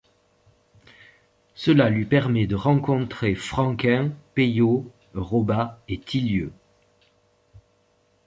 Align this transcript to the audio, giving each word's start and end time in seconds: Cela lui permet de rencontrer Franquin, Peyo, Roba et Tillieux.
Cela 1.53 1.91
lui 1.91 2.05
permet 2.05 2.47
de 2.47 2.55
rencontrer 2.55 3.35
Franquin, 3.35 4.11
Peyo, 4.33 4.91
Roba 5.13 5.79
et 5.87 5.99
Tillieux. 5.99 6.51